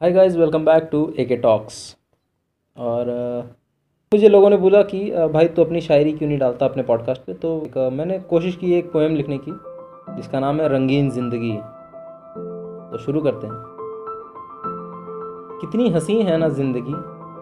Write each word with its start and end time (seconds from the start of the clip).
Hi 0.00 0.12
guys 0.12 0.34
welcome 0.36 0.64
back 0.64 0.88
to 0.92 0.98
A 1.18 1.24
K 1.24 1.36
talks 1.36 1.76
और 2.76 3.06
मुझे 4.12 4.28
लोगों 4.28 4.50
ने 4.50 4.56
बोला 4.56 4.82
कि 4.82 4.98
भाई 5.32 5.48
तू 5.48 5.64
अपनी 5.64 5.80
शायरी 5.80 6.12
क्यों 6.12 6.28
नहीं 6.28 6.38
डालता 6.38 6.66
अपने 6.66 6.82
पॉडकास्ट 6.82 7.22
पे? 7.22 7.34
तो 7.34 7.90
मैंने 7.90 8.18
कोशिश 8.30 8.56
की 8.56 8.72
एक 8.74 8.92
पोएम 8.92 9.14
लिखने 9.16 9.38
की, 9.38 9.52
जिसका 10.16 10.40
नाम 10.40 10.60
है 10.60 10.68
रंगीन 10.68 11.10
ज़िंदगी। 11.10 11.56
तो 12.90 12.98
शुरू 12.98 13.20
करते 13.20 13.46
हैं। 13.46 13.56
कितनी 15.60 15.88
हँसी 15.90 16.20
है 16.22 16.36
ना 16.38 16.48
ज़िंदगी, 16.50 16.94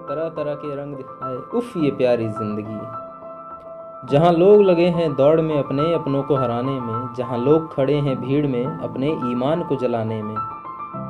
तरह 0.09 0.29
तरह 0.31 0.55
के 0.55 0.75
रंग 0.77 0.97
दिखाए, 0.97 1.37
उफ 1.59 1.77
ये 1.77 1.91
प्यारी 1.93 2.29
ज़िंदगी। 2.31 4.13
जहाँ 4.13 4.33
लोग 4.33 4.63
लगे 4.63 4.87
हैं 4.93 5.15
दौड़ 5.17 5.41
में 5.41 5.57
अपने 5.59 5.93
अपनों 5.95 6.23
को 6.23 6.37
हराने 6.37 6.81
में, 6.81 7.15
जहाँ 7.17 7.45
लोग 7.45 7.73
खड़े 7.75 7.95
हैं 7.95 8.21
भीड़ 8.21 8.47
में 8.47 8.65
अपने 8.65 9.13
ईमान 9.33 9.63
को 9.63 9.77
जलाने 9.77 10.23
में। 10.23 10.37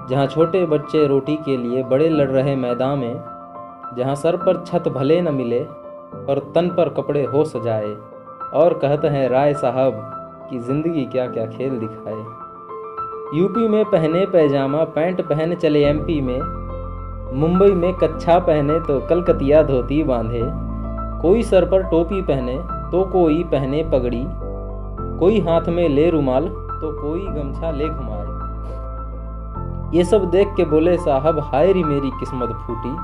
जहाँ 0.08 0.26
छोटे 0.26 0.64
बच्चे 0.66 1.06
रोटी 1.06 1.36
के 1.36 1.56
लिए 1.56 1.82
बड़े 1.82 2.08
लड़ 2.08 2.28
रहे 2.28 2.54
मैदान 2.56 2.98
में, 2.98 3.14
जहाँ 3.96 4.14
सर 4.14 4.36
पर 4.36 4.62
छत 4.64 4.88
भले 4.88 5.20
न 5.22 5.34
मिले, 5.34 5.60
पर 6.26 6.38
तन 6.54 6.68
पर 6.68 6.88
कपड़े 6.94 7.24
हो 7.24 7.44
सजाए, 7.44 7.94
और 8.54 8.78
कहते 8.82 9.08
हैं, 9.08 9.28
राय 9.28 9.54
साहब 9.54 10.00
कि 10.50 10.58
ज़िंदगी 10.58 11.04
क्या 11.04 11.26
क्या 11.26 11.46
खेल 11.46 11.78
दिखाए। 11.78 12.24
यूपी 13.38 13.68
में 13.68 13.84
पहने 13.84 14.24
पैजामा, 14.26 14.84
पैंट 14.86 15.20
पहन 15.28 15.54
चले 15.54 15.84
एमपी 15.84 16.20
में, 16.20 16.40
मुंबई 17.34 17.70
में 17.72 17.92
कच्छा 17.94 18.38
पहने 18.40 18.78
तो 18.80 19.00
कलकतिया 19.00 19.62
धोती 19.62 20.02
बांधे, 20.04 20.42
कोई 21.22 21.42
सर 21.42 21.64
पर 21.64 21.82
टोपी 21.82 22.20
पहने 22.22 22.56
तो 22.90 23.04
कोई 23.12 23.42
पहने 23.44 23.82
पगड़ी, 23.92 24.24
कोई 25.18 25.40
हाथ 25.40 25.68
में 25.68 25.88
ले 25.88 26.08
रुमाल 26.10 26.48
तो 26.48 26.90
कोई 27.00 27.20
गमछा 27.20 27.70
ले 27.70 27.88
घुमाए। 27.88 28.23
ये 29.94 30.04
सब 30.04 30.24
देख 30.30 30.54
के 30.56 30.64
बोले, 30.64 30.98
साहब, 30.98 31.38
हाय 31.38 31.72
री 31.72 31.84
मेरी 31.84 32.10
किस्मत 32.10 32.48
फूटी। 32.48 32.96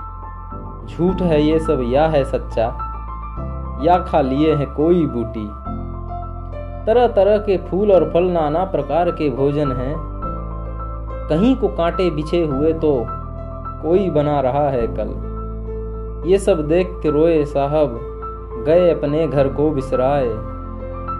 झूठ 0.94 1.22
है 1.22 1.42
ये 1.42 1.58
सब, 1.58 1.80
या 1.84 2.08
है 2.08 2.24
सच्चा? 2.24 2.64
या 3.82 3.98
खा 3.98 4.20
लिए 4.20 4.54
हैं 4.54 4.74
कोई 4.74 5.06
बूटी? 5.06 5.50
तरह 6.86 7.06
तरह 7.06 7.38
के 7.38 7.56
फूल 7.56 7.92
और 7.92 8.10
फल 8.14 8.24
नाना 8.24 8.64
प्रकार 8.64 9.10
के 9.10 9.30
भोजन 9.30 9.72
हैं। 9.72 9.96
कहीं 11.28 11.56
को 11.56 11.68
कांटे 11.68 12.10
बिछे 12.10 12.44
हुए 12.44 12.72
तो 12.72 13.06
कोई 13.82 14.10
बना 14.10 14.40
रहा 14.40 14.68
है 14.68 14.86
कल। 14.86 15.30
ये 16.26 16.38
सब 16.38 16.68
देख 16.68 16.98
के 17.02 17.10
रोए, 17.10 17.44
साहब, 17.44 18.00
गए 18.66 18.90
अपने 18.90 19.28
घर 19.28 19.48
को 19.48 19.70
बिसराए। 19.70 20.28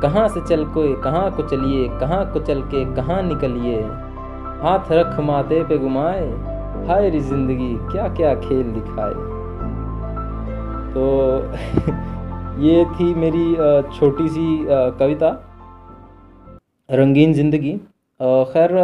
कहाँ 0.03 0.29
से 0.29 0.41
चल 0.41 0.65
कोई, 0.65 0.95
कहाँ 0.95 1.31
को 1.31 1.43
चलिए, 1.43 1.89
कहाँ 1.89 2.33
को 2.33 2.41
चल 2.41 2.63
के, 2.63 2.95
कहाँ 2.95 3.23
निकलिए? 3.23 3.91
हाथ 4.63 4.91
रख 4.93 5.19
माथे 5.23 5.63
पे 5.65 5.77
घुमाए, 5.79 6.25
हाय 6.87 7.09
री 7.11 7.21
ज़िंदगी 7.23 7.75
क्या 7.93 8.09
क्या 8.15 8.35
खेल 8.41 8.73
दिखाए। 8.73 9.13
तो 10.95 11.05
ये 12.63 12.85
थी 12.87 13.15
मेरी 13.15 13.45
छोटी 13.91 14.29
सी 14.29 14.47
कविता, 14.99 15.31
रंगीन 16.89 17.33
ज़िंदगी। 17.35 17.73
खैर 18.53 18.77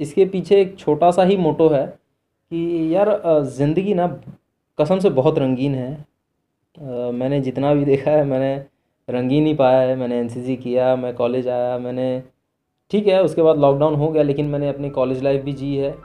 इसके 0.00 0.24
पीछे 0.26 0.60
एक 0.60 0.78
छोटा 0.78 1.10
सा 1.10 1.22
ही 1.22 1.36
मोटो 1.38 1.68
है 1.68 1.86
कि 1.86 2.94
यार 2.94 3.10
ज़िंदगी 3.56 3.94
ना 3.94 4.06
कसम 4.78 4.98
से 4.98 5.10
बहुत 5.12 5.38
रंगीन 5.38 5.74
है। 5.74 5.90
मैंने 7.12 7.40
जितना 7.40 7.74
भी 7.74 7.84
देखा 7.84 8.10
है, 8.10 8.24
मैंने 8.24 8.54
रंगीन 9.08 9.46
ही 9.46 9.54
पाया 9.54 9.80
है, 9.80 9.96
मैंने 9.96 10.18
एनसीसी 10.20 10.56
किया, 10.56 10.94
मैं 10.96 11.14
कॉलेज 11.14 11.48
आया, 11.48 11.78
मैंने 11.78 12.22
ठीक 12.92 13.06
है, 13.06 13.22
उसके 13.22 13.42
बाद 13.42 13.58
लॉकडाउन 13.58 13.94
हो 13.94 14.08
गया, 14.08 14.22
लेकिन 14.22 14.46
मैंने 14.46 14.68
अपनी 14.68 14.90
कॉलेज 14.90 15.22
लाइफ 15.24 15.44
भी 15.44 15.52
जी 15.52 15.74
है 15.76 15.96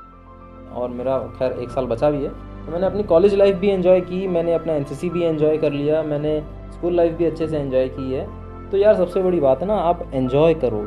और 0.73 0.89
मेरा 0.89 1.17
खैर 1.39 1.51
एक 1.53 1.69
साल 1.69 1.85
बचा 1.85 2.09
भी 2.09 2.23
है। 2.23 2.29
तो 2.65 2.71
मैंने 2.71 2.85
अपनी 2.85 3.03
कॉलेज 3.03 3.33
लाइफ 3.35 3.55
भी 3.55 3.71
इन्जॉय 3.71 4.01
की, 4.01 4.27
मैंने 4.27 4.53
अपना 4.53 4.73
एनसीसी 4.73 5.09
भी 5.09 5.25
इन्जॉय 5.25 5.57
कर 5.57 5.71
लिया, 5.71 6.01
मैंने 6.03 6.39
स्कूल 6.73 6.95
लाइफ 6.95 7.13
भी 7.13 7.25
अच्छे 7.25 7.47
से 7.47 7.59
इन्जॉय 7.59 7.87
की 7.89 8.13
है। 8.13 8.25
तो 8.69 8.77
यार, 8.77 8.95
सबसे 8.95 9.23
बड़ी 9.23 9.39
बात 9.39 9.61
है 9.61 9.67
ना, 9.67 9.75
आप 9.75 10.09
एंजॉय 10.13 10.53
करो। 10.55 10.79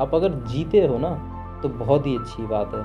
आप 0.00 0.14
अगर 0.14 0.32
जीते 0.46 0.86
हो 0.86 0.98
ना 0.98 1.10
तो 1.62 1.68
बहुत 1.70 2.06
ही 2.06 2.16
अच्छी 2.16 2.46
बात 2.46 2.74
है। 2.74 2.84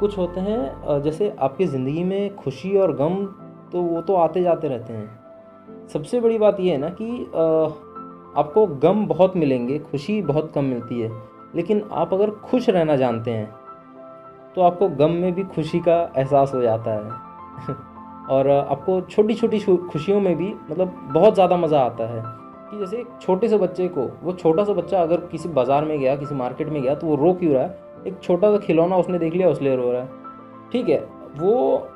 कुछ 0.00 0.16
होते 0.18 0.40
हैं 0.40 1.00
जैसे 1.02 1.32
आपकी 1.40 1.66
ज़िंदगी 1.66 2.04
में 2.04 2.34
खुशी 2.36 2.76
और 2.76 2.92
गम 2.96 3.24
तो 3.72 3.82
वो 3.82 4.00
तो 4.00 4.14
आते 4.14 4.42
जाते 4.42 4.68
रहते 4.68 4.92
हैं। 4.92 5.88
सबसे 5.88 6.20
बड़ी 6.20 6.38
बात 6.38 6.60
यह 6.60 6.72
है 6.72 6.78
ना 6.78 6.88
कि 6.92 7.24
आपको 8.36 8.66
गम 8.78 9.06
बहुत 9.06 9.36
मिलेंगे, 9.36 9.78
खुशी 9.80 10.20
बहुत 10.22 10.52
कम 10.54 10.64
मिलती 10.64 11.00
है। 11.00 11.10
लेकिन 11.54 11.82
आप 11.92 12.12
अगर 12.14 12.30
खुश 12.42 12.68
रहना 12.68 12.96
जानते 12.96 13.30
हैं 13.30 13.50
तो 14.56 14.62
आपको 14.62 14.88
गम 14.88 15.10
में 15.12 15.32
भी 15.34 15.42
खुशी 15.44 15.80
का 15.80 15.96
एहसास 16.16 16.52
हो 16.54 16.62
जाता 16.62 16.90
है। 16.90 17.74
और 18.30 18.48
आपको 18.50 19.00
छोटी 19.00 19.34
छोटी 19.34 19.58
खुशियों 19.60 20.20
में 20.20 20.36
भी 20.36 20.52
मतलब 20.70 20.94
बहुत 21.12 21.34
ज़्यादा 21.34 21.56
मज़ा 21.56 21.80
आता 21.80 22.04
है 22.06 22.22
कि 22.70 22.78
जैसे 22.78 22.96
एक 22.96 23.06
छोटे 23.20 23.48
से 23.48 23.58
बच्चे 23.58 23.88
को, 23.88 24.02
वो 24.22 24.32
छोटा 24.32 24.64
सा 24.64 24.72
बच्चा 24.72 25.00
अगर 25.02 25.20
किसी 25.26 25.48
बाज़ार 25.50 25.84
में 25.84 25.98
गया, 25.98 26.16
किसी 26.16 26.34
मार्केट 26.34 26.68
में 26.68 26.80
गया 26.82 26.94
तो 26.94 27.06
वो 27.06 27.16
रो 27.16 27.32
क्यों 27.34 27.52
रहा 27.54 27.62
है? 27.62 27.78
एक 28.06 28.18
छोटा 28.22 28.50
सा 28.52 28.58
खिलौना 28.58 28.96
उसने 28.96 29.18
देख 29.18 29.34
लिया 29.34 29.48
उसलिए 29.48 29.76
रो 29.76 29.90
रहा 29.92 30.02
है। 30.02 30.08
ठीक 30.72 30.88
है, 30.88 30.98
वो 31.36 31.88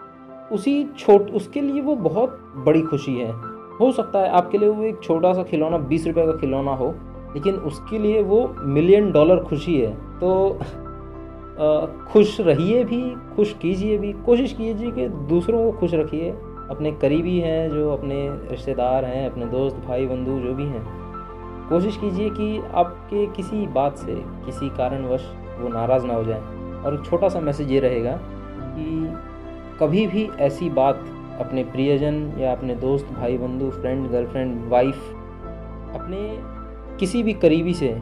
उसी 0.53 0.85
छोट, 0.99 1.31
उसके 1.31 1.61
लिए 1.61 1.81
वो 1.81 1.95
बहुत 1.97 2.39
बड़ी 2.57 2.83
खुशी 2.83 3.15
है। 3.15 3.31
हो 3.81 3.91
सकता 3.93 4.19
है 4.19 4.29
आपके 4.31 4.59
लिए 4.59 4.69
वो 4.69 4.83
एक 4.85 5.03
छोटा 5.03 5.33
सा 5.33 5.43
खिलौना, 5.43 5.79
बीस 5.79 6.07
रुपये 6.07 6.27
का 6.27 6.33
खिलौना 6.33 6.75
हो 6.75 6.95
लेकिन 7.35 7.55
उसके 7.55 7.99
लिए 7.99 8.23
वो 8.23 8.55
मिलियन 8.59 9.13
डॉलर 9.13 9.37
खुशी 9.37 9.81
है। 9.81 10.21
तो 10.21 10.59
खुश 12.09 12.41
रहिए 12.41 12.85
भी, 12.85 13.15
खुश 13.37 13.53
कीजिए 13.53 13.99
भी, 13.99 14.13
कोशिश 14.13 14.53
कीजिए 14.53 14.91
कि 14.91 15.09
दूसरों 15.09 15.73
को 15.73 15.79
खुश 15.79 15.95
रखिए। 15.95 16.31
अपने 16.71 16.93
करीबी 16.93 17.39
हैं 17.39 17.71
जो, 17.71 17.93
अपने 17.93 18.29
रिश्तेदार 18.31 19.05
हैं, 19.05 19.31
अपने 19.31 19.47
दोस्त, 19.47 19.77
भाई, 19.77 20.07
बंधु, 20.07 20.41
जो 20.41 20.55
भी 20.55 20.65
हैं। 20.65 21.07
कोशिश 21.69 21.97
कीजिए 21.97 22.31
कि 22.31 22.63
आपके 22.75 23.27
किसी 23.27 23.67
बात 23.67 23.97
से, 23.97 24.15
किसी 24.17 24.69
कारणवश 24.69 25.35
वो 25.61 25.69
नाराज़ 25.69 26.07
ना 26.07 26.15
हो 26.15 26.25
जाए। 26.25 26.41
और 26.83 26.95
एक 26.95 27.05
छोटा 27.05 27.29
सा 27.29 27.41
मैसेज 27.41 27.73
ये 27.73 27.81
रहेगा 27.81 28.19
कि 28.63 29.13
कभी 29.81 30.07
भी 30.07 30.31
ऐसी 30.39 30.71
बात 30.71 31.05
अपने 31.41 31.65
प्रियजन 31.65 32.33
या 32.39 32.53
अपने 32.53 32.75
दोस्त, 32.75 33.07
भाई, 33.07 33.39
बंधु 33.39 33.71
फ्रेंड 33.71 34.11
गर्लफ्रेंड 34.11 34.69
वाइफ 34.69 34.97
अपने 35.95 36.56
किसी 37.01 37.23
भी 37.23 37.33
करीबी 37.33 37.75
से 37.75 38.01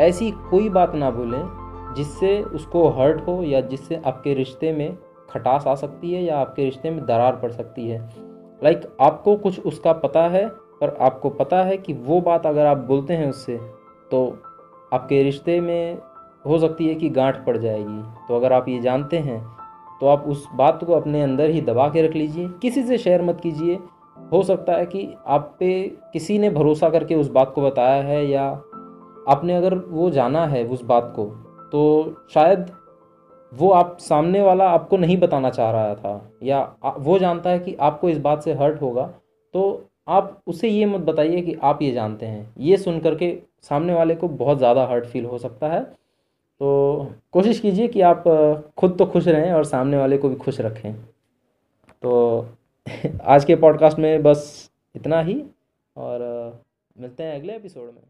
ऐसी 0.00 0.30
कोई 0.30 0.68
बात 0.68 0.94
ना 0.94 1.10
बोलें 1.10 1.94
जिससे 1.96 2.42
उसको 2.42 2.88
हर्ट 2.88 3.20
हो 3.26 3.42
या 3.42 3.60
जिससे 3.60 4.00
आपके 4.06 4.34
रिश्ते 4.34 4.72
में 4.72 4.96
खटास 5.30 5.66
आ 5.66 5.74
सकती 5.74 6.12
है 6.14 6.22
या 6.24 6.38
आपके 6.38 6.64
रिश्ते 6.64 6.90
में 6.90 7.06
दरार 7.06 7.36
पड़ 7.36 7.50
सकती 7.52 7.88
है। 7.88 7.98
लाइक 8.64 8.80
like, 8.80 8.92
आपको 9.00 9.36
कुछ 9.36 9.60
उसका 9.60 9.92
पता 9.92 10.28
है 10.28 10.48
पर 10.48 10.96
आपको 11.00 11.30
पता 11.30 11.62
है 11.62 11.76
कि 11.76 11.92
वो 11.92 12.20
बात 12.20 12.46
अगर 12.46 12.66
आप 12.66 12.76
बोलते 12.76 13.14
हैं 13.14 13.28
उससे 13.30 13.56
तो 14.10 14.38
आपके 14.92 15.22
रिश्ते 15.22 15.60
में 15.60 15.98
हो 16.46 16.58
सकती 16.58 16.88
है 16.88 16.94
कि 16.94 17.08
गांठ 17.08 17.44
पड़ 17.46 17.56
जाएगी। 17.56 18.02
तो 18.28 18.36
अगर 18.36 18.52
आप 18.52 18.68
ये 18.68 18.78
जानते 18.78 19.18
हैं 19.18 19.40
तो 20.00 20.06
आप 20.06 20.24
उस 20.26 20.48
बात 20.54 20.84
को 20.84 20.92
अपने 20.92 21.22
अंदर 21.22 21.50
ही 21.50 21.60
दबा 21.60 21.88
के 21.88 22.02
रख 22.02 22.14
लीजिए। 22.14 22.48
किसी 22.62 22.82
से 22.82 22.98
शेयर 22.98 23.22
मत 23.22 23.40
कीजिए। 23.40 23.78
हो 24.32 24.42
सकता 24.42 24.72
है 24.72 24.86
कि 24.86 25.08
आप 25.26 25.56
पे 25.60 25.68
किसी 26.12 26.38
ने 26.38 26.50
भरोसा 26.50 26.90
करके 26.90 27.14
उस 27.14 27.28
बात 27.30 27.52
को 27.54 27.62
बताया 27.62 28.02
है 28.02 28.24
या 28.26 28.44
आपने 29.28 29.54
अगर 29.54 29.74
वो 29.74 30.10
जाना 30.10 30.46
है 30.46 30.64
उस 30.64 30.82
बात 30.84 31.12
को 31.16 31.24
तो 31.72 31.82
शायद 32.34 32.70
वो 33.52 33.70
आप 33.70 33.96
सामने 34.00 34.42
वाला 34.42 34.68
आपको 34.70 34.96
नहीं 34.96 35.16
बताना 35.16 35.50
चाह 35.50 35.70
रहा 35.70 35.94
था 35.94 36.30
या 36.42 36.60
वो 36.98 37.18
जानता 37.18 37.50
है 37.50 37.58
कि 37.58 37.74
आपको 37.80 38.08
इस 38.08 38.18
बात 38.18 38.42
से 38.42 38.54
हर्ट 38.54 38.80
होगा 38.82 39.06
तो 39.54 39.62
आप 40.08 40.40
उसे 40.46 40.68
ये 40.68 40.86
मत 40.86 41.00
बताइए 41.00 41.40
कि 41.42 41.54
आप 41.62 41.82
ये 41.82 41.90
जानते 41.92 42.26
हैं। 42.26 42.54
ये 42.58 42.76
सुन 42.76 42.98
करके 43.00 43.30
सामने 43.62 43.94
वाले 43.94 44.14
को 44.14 44.28
बहुत 44.28 44.58
ज़्यादा 44.58 44.84
हर्ट 44.86 45.04
फील 45.04 45.24
हो 45.24 45.38
सकता 45.38 45.68
है। 45.68 45.80
तो 45.80 47.14
कोशिश 47.32 47.60
कीजिए 47.60 47.88
कि 47.88 48.00
आप 48.00 48.24
खुद 48.78 48.96
तो 48.98 49.06
खुश 49.06 49.26
रहें 49.28 49.52
और 49.52 49.64
सामने 49.64 49.96
वाले 49.96 50.18
को 50.18 50.28
भी 50.28 50.36
खुश 50.36 50.60
रखें। 50.60 50.94
तो 52.02 52.46
आज 53.22 53.44
के 53.44 53.56
पॉडकास्ट 53.56 53.98
में 53.98 54.22
बस 54.22 54.70
इतना 54.96 55.20
ही 55.20 55.44
और 55.96 56.20
मिलते 57.00 57.22
हैं 57.22 57.34
अगले 57.34 57.56
एपिसोड 57.56 57.84
में। 57.84 58.02